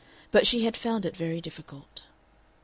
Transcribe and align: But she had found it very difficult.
But 0.31 0.47
she 0.47 0.65
had 0.65 0.75
found 0.75 1.05
it 1.05 1.15
very 1.15 1.41
difficult. 1.41 2.07